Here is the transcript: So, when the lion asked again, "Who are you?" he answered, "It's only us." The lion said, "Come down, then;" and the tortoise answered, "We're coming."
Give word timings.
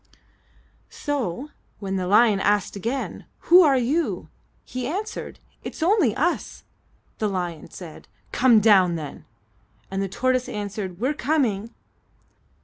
So, 0.89 1.51
when 1.77 1.95
the 1.95 2.07
lion 2.07 2.39
asked 2.39 2.75
again, 2.75 3.25
"Who 3.51 3.61
are 3.61 3.77
you?" 3.77 4.29
he 4.65 4.87
answered, 4.87 5.37
"It's 5.63 5.83
only 5.83 6.15
us." 6.15 6.63
The 7.19 7.29
lion 7.29 7.69
said, 7.69 8.07
"Come 8.31 8.61
down, 8.61 8.95
then;" 8.95 9.25
and 9.91 10.01
the 10.01 10.09
tortoise 10.09 10.49
answered, 10.49 10.99
"We're 10.99 11.13
coming." 11.13 11.69